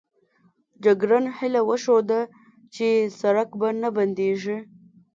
[0.83, 2.21] جګړن هیله وښوده
[2.75, 2.87] چې
[3.19, 4.57] سړک به نه بندېږي.